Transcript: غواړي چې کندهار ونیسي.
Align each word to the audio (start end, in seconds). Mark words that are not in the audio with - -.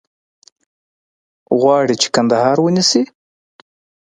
غواړي 1.59 1.95
چې 2.01 2.07
کندهار 2.15 2.57
ونیسي. 2.61 3.01